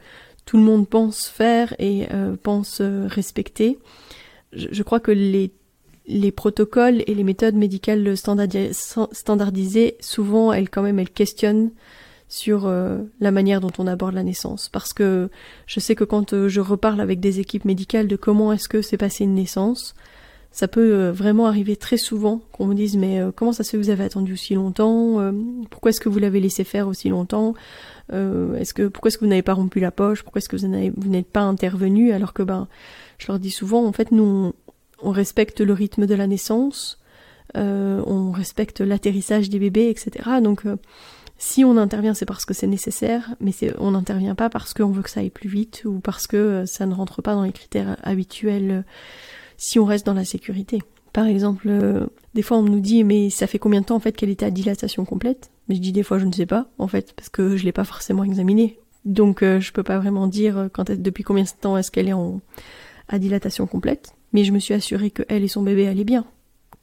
tout 0.46 0.58
le 0.58 0.64
monde 0.64 0.88
pense 0.88 1.28
faire 1.28 1.74
et 1.80 2.08
euh, 2.14 2.36
pense 2.42 2.80
euh, 2.82 3.08
respecter. 3.08 3.80
Je, 4.52 4.84
crois 4.84 5.00
que 5.00 5.12
les, 5.12 5.52
les 6.06 6.32
protocoles 6.32 7.04
et 7.08 7.16
les 7.16 7.24
méthodes 7.24 7.56
médicales 7.56 8.16
standardisées, 8.16 9.98
souvent, 10.00 10.54
elles 10.54 10.70
quand 10.70 10.84
même, 10.84 11.00
elles 11.00 11.10
questionnent 11.10 11.72
sur 12.28 12.66
euh, 12.66 12.98
la 13.20 13.32
manière 13.32 13.62
dont 13.62 13.72
on 13.78 13.88
aborde 13.88 14.14
la 14.16 14.24
naissance. 14.24 14.70
Parce 14.70 14.94
que 14.94 15.30
je 15.66 15.80
sais 15.80 15.96
que 15.96 16.04
quand 16.04 16.48
je 16.48 16.62
reparle 16.62 17.02
avec 17.02 17.20
des 17.20 17.40
équipes 17.40 17.66
médicales 17.66 18.08
de 18.08 18.16
comment 18.16 18.54
est-ce 18.54 18.70
que 18.70 18.82
s'est 18.82 18.98
passé 18.98 19.24
une 19.24 19.36
naissance, 19.36 19.96
ça 20.54 20.68
peut 20.68 21.10
vraiment 21.10 21.48
arriver 21.48 21.76
très 21.76 21.98
souvent 21.98 22.40
qu'on 22.54 22.68
me 22.68 22.76
dise 22.76 22.96
mais 22.96 23.20
comment 23.36 23.52
ça 23.52 23.64
se 23.64 23.72
fait 23.72 23.78
que 23.78 23.84
vous 23.84 23.90
avez 23.90 24.04
attendu 24.06 24.34
aussi 24.34 24.54
longtemps 24.54 25.18
Pourquoi 25.70 25.90
est-ce 25.90 26.00
que 26.00 26.10
vous 26.10 26.20
l'avez 26.20 26.40
laissé 26.40 26.64
faire 26.64 26.88
aussi 26.88 27.10
longtemps 27.10 27.56
euh, 28.12 28.56
est-ce 28.58 28.74
que 28.74 28.88
pourquoi 28.88 29.08
est-ce 29.08 29.18
que 29.18 29.24
vous 29.24 29.30
n'avez 29.30 29.42
pas 29.42 29.54
rompu 29.54 29.80
la 29.80 29.92
poche 29.92 30.24
Pourquoi 30.24 30.40
est-ce 30.40 30.50
que 30.50 30.58
vous 30.58 31.10
n'êtes 31.10 31.32
pas 31.32 31.42
intervenu 31.42 32.12
Alors 32.12 32.34
que 32.34 32.44
ben, 32.44 32.68
je 33.18 33.28
leur 33.28 33.40
dis 33.40 33.52
souvent, 33.52 33.86
en 33.86 33.92
fait, 33.92 34.12
nous 34.12 34.54
on, 35.02 35.12
respecte 35.12 35.62
le 35.62 35.74
rythme 35.74 36.06
de 36.06 36.16
la 36.16 36.28
naissance, 36.28 37.00
euh, 37.56 38.02
on 38.06 38.32
respecte 38.32 38.82
l'atterrissage 38.82 39.50
des 39.50 39.60
bébés, 39.60 39.90
etc. 39.90 40.30
Donc 40.42 40.66
euh, 40.66 40.76
si 41.38 41.64
on 41.64 41.78
intervient, 41.78 42.14
c'est 42.14 42.26
parce 42.26 42.46
que 42.46 42.54
c'est 42.54 42.68
nécessaire, 42.68 43.36
mais 43.40 43.54
on 43.80 43.92
n'intervient 43.92 44.36
pas 44.36 44.50
parce 44.50 44.74
qu'on 44.74 44.92
veut 44.92 45.02
que 45.02 45.10
ça 45.10 45.22
aille 45.22 45.30
plus 45.30 45.50
vite 45.50 45.84
ou 45.86 46.00
parce 46.00 46.28
que 46.28 46.66
ça 46.66 46.86
ne 46.86 46.94
rentre 46.94 47.22
pas 47.22 47.36
dans 47.36 47.44
les 47.44 47.52
critères 47.52 47.98
habituels 48.04 48.84
si 49.58 49.80
on 49.80 49.86
reste 49.86 50.06
dans 50.06 50.14
la 50.14 50.26
sécurité. 50.26 50.80
Par 51.12 51.28
exemple, 51.28 51.70
des 52.34 52.42
fois 52.42 52.58
on 52.58 52.64
nous 52.64 52.80
dit 52.80 53.04
mais 53.04 53.30
ça 53.30 53.48
fait 53.48 53.60
combien 53.60 53.82
de 53.82 53.86
temps 53.86 53.96
en 53.96 54.00
fait 54.00 54.14
qu'elle 54.14 54.30
était 54.30 54.46
à 54.46 54.52
dilatation 54.52 55.06
complète? 55.06 55.52
Mais 55.68 55.76
je 55.76 55.82
dis 55.82 55.92
des 55.92 56.04
fois 56.04 56.18
je 56.18 56.26
ne 56.26 56.32
sais 56.32 56.46
pas, 56.46 56.68
en 56.78 56.88
fait, 56.88 57.14
parce 57.14 57.30
que 57.30 57.56
je 57.56 57.64
l'ai 57.64 57.72
pas 57.72 57.84
forcément 57.84 58.24
examiné. 58.24 58.80
Donc 59.06 59.44
euh, 59.44 59.60
je 59.60 59.72
peux 59.72 59.84
pas 59.84 60.00
vraiment 60.00 60.28
dire 60.28 60.58
euh, 60.58 60.68
quand 60.70 60.90
depuis 60.92 61.24
combien 61.24 61.44
de 61.44 61.50
temps 61.50 61.78
est-ce 61.78 61.92
qu'elle 61.92 62.08
est 62.08 62.14
en 62.14 62.42
à 63.10 63.20
dilatation 63.20 63.68
complète. 63.68 64.14
Mais 64.32 64.44
je 64.44 64.52
me 64.52 64.60
suis 64.60 64.74
assurée 64.74 65.12
que 65.12 65.24
elle 65.28 65.44
et 65.44 65.48
son 65.48 65.62
bébé 65.62 65.88
allaient 65.88 66.06
bien. 66.06 66.26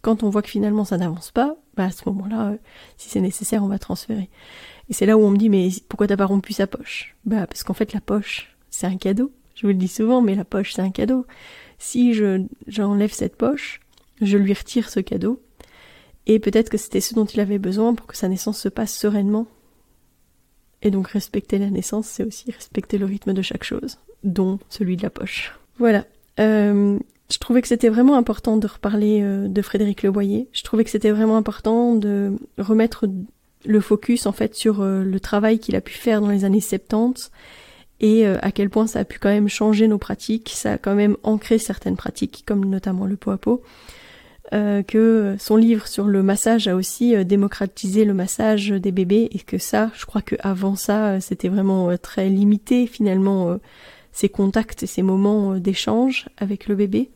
Quand 0.02 0.22
on 0.22 0.30
voit 0.30 0.42
que 0.42 0.50
finalement 0.50 0.84
ça 0.84 0.98
n'avance 0.98 1.30
pas, 1.30 1.56
bah 1.76 1.84
à 1.84 1.90
ce 1.90 2.02
moment-là, 2.06 2.50
euh, 2.50 2.56
si 2.96 3.08
c'est 3.08 3.20
nécessaire, 3.20 3.64
on 3.64 3.68
va 3.68 3.78
transférer. 3.78 4.28
Et 4.88 4.92
c'est 4.92 5.06
là 5.06 5.16
où 5.16 5.22
on 5.22 5.30
me 5.30 5.36
dit 5.36 5.48
mais 5.48 5.68
pourquoi 5.88 6.06
t'as 6.06 6.16
pas 6.16 6.26
rompu 6.26 6.52
sa 6.52 6.66
poche? 6.66 7.16
Bah 7.24 7.46
parce 7.46 7.62
qu'en 7.64 7.74
fait 7.74 7.92
la 7.92 8.00
poche, 8.00 8.54
c'est 8.70 8.86
un 8.86 8.96
cadeau. 8.96 9.32
Je 9.54 9.62
vous 9.62 9.72
le 9.72 9.78
dis 9.78 9.88
souvent, 9.88 10.20
mais 10.20 10.34
la 10.34 10.44
poche 10.44 10.74
c'est 10.74 10.82
un 10.82 10.90
cadeau. 10.90 11.26
Si 11.80 12.12
je 12.12 12.44
j'enlève 12.68 13.12
cette 13.12 13.36
poche, 13.36 13.80
je 14.20 14.36
lui 14.36 14.52
retire 14.52 14.90
ce 14.90 15.00
cadeau 15.00 15.40
et 16.26 16.38
peut-être 16.38 16.68
que 16.68 16.76
c'était 16.76 17.00
ce 17.00 17.14
dont 17.14 17.24
il 17.24 17.40
avait 17.40 17.58
besoin 17.58 17.94
pour 17.94 18.06
que 18.06 18.16
sa 18.16 18.28
naissance 18.28 18.60
se 18.60 18.68
passe 18.68 18.94
sereinement. 18.94 19.46
Et 20.82 20.90
donc 20.90 21.08
respecter 21.08 21.58
la 21.58 21.70
naissance, 21.70 22.06
c'est 22.06 22.22
aussi 22.22 22.50
respecter 22.52 22.98
le 22.98 23.06
rythme 23.06 23.32
de 23.32 23.42
chaque 23.42 23.64
chose, 23.64 23.98
dont 24.24 24.58
celui 24.68 24.96
de 24.96 25.02
la 25.02 25.10
poche. 25.10 25.58
Voilà. 25.78 26.04
Euh, 26.38 26.98
je 27.32 27.38
trouvais 27.38 27.62
que 27.62 27.68
c'était 27.68 27.88
vraiment 27.88 28.16
important 28.16 28.58
de 28.58 28.66
reparler 28.66 29.22
euh, 29.22 29.48
de 29.48 29.62
Frédéric 29.62 30.02
Leboyer. 30.02 30.48
Je 30.52 30.62
trouvais 30.62 30.84
que 30.84 30.90
c'était 30.90 31.10
vraiment 31.10 31.38
important 31.38 31.96
de 31.96 32.36
remettre 32.58 33.06
le 33.64 33.80
focus 33.80 34.26
en 34.26 34.32
fait 34.32 34.54
sur 34.54 34.82
euh, 34.82 35.02
le 35.02 35.18
travail 35.20 35.58
qu'il 35.58 35.76
a 35.76 35.80
pu 35.80 35.94
faire 35.94 36.20
dans 36.20 36.30
les 36.30 36.44
années 36.44 36.60
70 36.60 37.30
et 38.00 38.26
à 38.26 38.50
quel 38.50 38.70
point 38.70 38.86
ça 38.86 39.00
a 39.00 39.04
pu 39.04 39.18
quand 39.18 39.28
même 39.28 39.48
changer 39.48 39.86
nos 39.86 39.98
pratiques, 39.98 40.52
ça 40.54 40.72
a 40.72 40.78
quand 40.78 40.94
même 40.94 41.16
ancré 41.22 41.58
certaines 41.58 41.96
pratiques 41.96 42.44
comme 42.46 42.64
notamment 42.64 43.06
le 43.06 43.16
pot 43.16 43.30
à 43.30 43.38
pot. 43.38 43.62
Euh, 44.52 44.82
que 44.82 45.36
son 45.38 45.56
livre 45.56 45.86
sur 45.86 46.06
le 46.06 46.24
massage 46.24 46.66
a 46.66 46.74
aussi 46.74 47.14
euh, 47.14 47.22
démocratisé 47.22 48.04
le 48.04 48.14
massage 48.14 48.70
des 48.70 48.90
bébés 48.90 49.28
et 49.30 49.38
que 49.38 49.58
ça, 49.58 49.92
je 49.94 50.06
crois 50.06 50.22
que 50.22 50.34
avant 50.40 50.74
ça, 50.74 51.10
euh, 51.10 51.20
c'était 51.20 51.48
vraiment 51.48 51.96
très 51.98 52.28
limité 52.28 52.88
finalement 52.88 53.58
ces 54.10 54.28
contacts 54.28 54.82
et 54.82 54.86
ces 54.86 55.02
moments 55.02 55.56
d'échange 55.56 56.28
avec 56.36 56.66
le 56.66 56.74
bébé. 56.74 57.10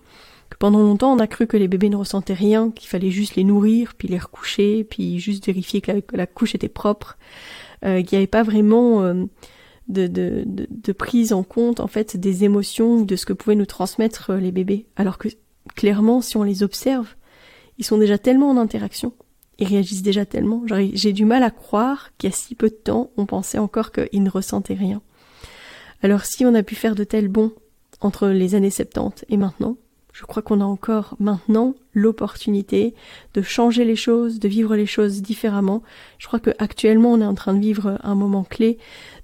Que 0.48 0.56
pendant 0.58 0.78
longtemps, 0.78 1.12
on 1.12 1.18
a 1.18 1.26
cru 1.26 1.48
que 1.48 1.56
les 1.56 1.66
bébés 1.66 1.88
ne 1.88 1.96
ressentaient 1.96 2.34
rien, 2.34 2.70
qu'il 2.70 2.88
fallait 2.88 3.10
juste 3.10 3.34
les 3.34 3.42
nourrir, 3.42 3.94
puis 3.98 4.06
les 4.06 4.18
recoucher, 4.18 4.84
puis 4.84 5.18
juste 5.18 5.46
vérifier 5.46 5.80
que 5.80 5.90
la, 6.12 6.26
couche 6.26 6.54
était 6.54 6.68
propre, 6.68 7.16
qu'il 7.82 8.06
n'y 8.12 8.16
avait 8.16 8.26
pas 8.28 8.44
vraiment 8.44 9.26
de, 9.88 10.06
de, 10.06 10.44
de, 10.46 10.92
prise 10.92 11.32
en 11.32 11.42
compte 11.42 11.80
en 11.80 11.86
fait 11.86 12.16
des 12.16 12.44
émotions 12.44 13.02
de 13.02 13.16
ce 13.16 13.26
que 13.26 13.32
pouvaient 13.32 13.54
nous 13.54 13.66
transmettre 13.66 14.32
les 14.32 14.52
bébés. 14.52 14.86
Alors 14.96 15.18
que 15.18 15.28
clairement, 15.74 16.20
si 16.20 16.36
on 16.36 16.42
les 16.42 16.62
observe, 16.62 17.14
ils 17.78 17.84
sont 17.84 17.98
déjà 17.98 18.18
tellement 18.18 18.50
en 18.50 18.56
interaction, 18.56 19.12
ils 19.58 19.66
réagissent 19.66 20.02
déjà 20.02 20.24
tellement. 20.24 20.62
J'ai 20.94 21.12
du 21.12 21.24
mal 21.24 21.42
à 21.42 21.50
croire 21.50 22.10
qu'il 22.18 22.30
y 22.30 22.32
a 22.32 22.36
si 22.36 22.54
peu 22.54 22.68
de 22.68 22.74
temps, 22.74 23.10
on 23.16 23.26
pensait 23.26 23.58
encore 23.58 23.92
qu'ils 23.92 24.22
ne 24.22 24.30
ressentaient 24.30 24.74
rien. 24.74 25.02
Alors 26.02 26.24
si 26.24 26.44
on 26.44 26.54
a 26.54 26.62
pu 26.62 26.74
faire 26.74 26.94
de 26.94 27.04
tels 27.04 27.28
bons 27.28 27.52
entre 28.00 28.28
les 28.28 28.54
années 28.54 28.70
70 28.70 29.24
et 29.28 29.36
maintenant, 29.36 29.76
je 30.12 30.22
crois 30.22 30.42
qu'on 30.42 30.60
a 30.60 30.64
encore 30.64 31.16
maintenant 31.18 31.74
l'opportunité 31.92 32.94
de 33.34 33.42
changer 33.42 33.84
les 33.84 33.96
choses, 33.96 34.38
de 34.38 34.46
vivre 34.46 34.76
les 34.76 34.86
choses 34.86 35.22
différemment. 35.22 35.82
Je 36.18 36.28
crois 36.28 36.38
que 36.38 36.50
actuellement 36.58 37.12
on 37.12 37.20
est 37.20 37.26
en 37.26 37.34
train 37.34 37.52
de 37.52 37.60
vivre 37.60 37.98
un 38.02 38.14
moment 38.14 38.44
clé 38.44 38.78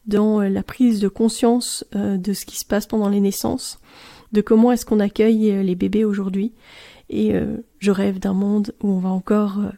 dans 0.07 0.41
la 0.41 0.63
prise 0.63 1.01
de 1.01 1.09
conscience 1.09 1.85
euh, 1.95 2.17
de 2.17 2.33
ce 2.33 2.47
qui 2.47 2.59
se 2.59 2.65
passe 2.65 2.87
pendant 2.87 3.09
les 3.09 3.21
naissances, 3.21 3.79
de 4.33 4.41
comment 4.41 4.73
est-ce 4.73 4.87
qu'on 4.87 5.01
accueille 5.01 5.51
euh, 5.51 5.63
les 5.63 5.75
bébés 5.75 6.05
aujourd'hui 6.05 6.53
et 7.11 7.35
euh, 7.35 7.57
je 7.81 7.91
rêve 7.91 8.19
d'un 8.21 8.33
monde 8.33 8.73
où 8.83 8.89
on 8.89 9.01
va 9.01 9.11
encore 9.11 9.59
euh, 9.59 9.71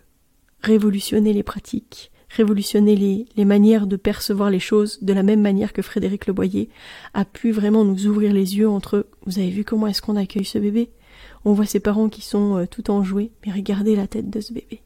révolutionner 0.61 1.33
les 1.33 1.43
pratiques, 1.43 2.12
révolutionné 2.29 2.95
les, 2.95 3.45
manières 3.45 3.87
de 3.87 3.97
percevoir 3.97 4.50
les 4.50 4.61
choses 4.61 5.02
de 5.02 5.12
la 5.14 5.23
même 5.23 5.41
manière 5.41 5.73
que 5.73 5.83
Frédéric 5.83 6.26
Leboyer 6.26 6.69
a 7.14 7.25
pu 7.25 7.50
vraiment 7.50 7.85
nous 7.85 8.07
ouvrir 8.07 8.33
les 8.33 8.57
yeux 8.59 8.69
entre 8.69 9.07
vous 9.25 9.38
avez 9.38 9.50
vu 9.50 9.64
comment 9.64 9.87
est-ce 9.87 10.02
qu'on 10.02 10.17
accueille 10.17 10.45
ce 10.45 10.59
bébé? 10.59 10.91
On 11.45 11.55
voit 11.55 11.67
ses 11.67 11.81
parents 11.81 12.11
qui 12.11 12.21
sont 12.21 12.59
euh, 12.59 12.67
tout 12.67 12.91
enjoués, 12.91 13.33
mais 13.45 13.52
regardez 13.52 13.97
la 13.97 14.07
tête 14.07 14.31
de 14.31 14.41
ce 14.41 14.52
bébé. 14.52 14.83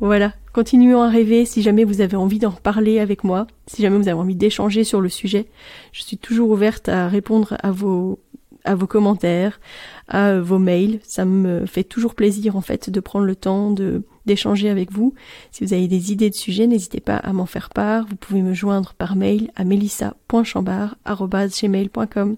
Voilà, 0.00 0.32
continuons 0.52 1.02
à 1.02 1.08
rêver 1.08 1.44
si 1.44 1.60
jamais 1.60 1.82
vous 1.82 2.00
avez 2.00 2.16
envie 2.16 2.38
d'en 2.38 2.50
reparler 2.50 3.00
avec 3.00 3.24
moi, 3.24 3.48
si 3.66 3.82
jamais 3.82 3.96
vous 3.96 4.06
avez 4.06 4.18
envie 4.18 4.36
d'échanger 4.36 4.84
sur 4.84 5.00
le 5.00 5.08
sujet. 5.08 5.48
Je 5.92 6.02
suis 6.02 6.18
toujours 6.18 6.50
ouverte 6.50 6.88
à 6.88 7.08
répondre 7.08 7.56
à 7.62 7.72
vos 7.72 8.20
à 8.64 8.74
vos 8.74 8.86
commentaires, 8.86 9.60
à 10.08 10.40
vos 10.40 10.58
mails. 10.58 11.00
Ça 11.02 11.24
me 11.24 11.64
fait 11.66 11.84
toujours 11.84 12.14
plaisir 12.14 12.54
en 12.54 12.60
fait 12.60 12.90
de 12.90 13.00
prendre 13.00 13.24
le 13.24 13.34
temps 13.34 13.70
de 13.70 14.02
d'échanger 14.26 14.68
avec 14.68 14.92
vous. 14.92 15.14
Si 15.50 15.64
vous 15.64 15.72
avez 15.72 15.88
des 15.88 16.12
idées 16.12 16.30
de 16.30 16.34
sujets, 16.34 16.66
n'hésitez 16.66 17.00
pas 17.00 17.16
à 17.16 17.32
m'en 17.32 17.46
faire 17.46 17.70
part. 17.70 18.06
Vous 18.06 18.16
pouvez 18.16 18.42
me 18.42 18.52
joindre 18.54 18.94
par 18.94 19.16
mail 19.16 19.50
à 19.56 19.64
melissa.chambard.gmail.com. 19.64 22.36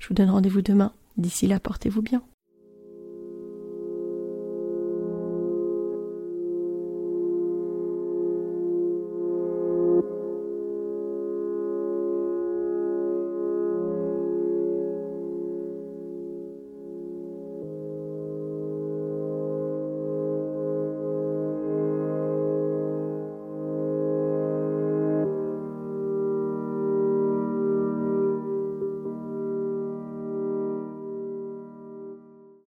Je 0.00 0.08
vous 0.08 0.14
donne 0.14 0.30
rendez-vous 0.30 0.62
demain. 0.62 0.92
D'ici 1.16 1.46
là, 1.46 1.60
portez-vous 1.60 2.02
bien. 2.02 2.22